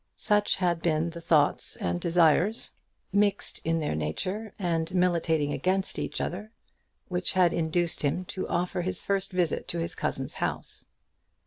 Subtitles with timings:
[0.15, 2.71] Such had been the thoughts and desires,
[3.13, 6.49] mixed in their nature and militating against each other,
[7.07, 10.87] which had induced him to offer his first visit to his cousin's house.